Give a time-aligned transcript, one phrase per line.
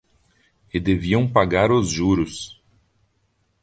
[0.73, 2.59] E deviam pagar os juros.